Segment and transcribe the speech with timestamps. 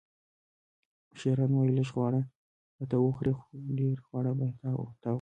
[1.11, 2.21] اوښیاران وایي: لږ خواړه
[2.77, 3.33] به ته وخورې،
[3.79, 5.07] ډېر خواړه به تا وخوري.